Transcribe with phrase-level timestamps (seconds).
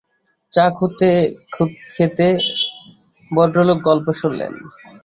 [0.51, 2.27] চা খোঁতে-খেতে
[3.31, 4.53] ভদ্রলোক গল্প শুনলেন।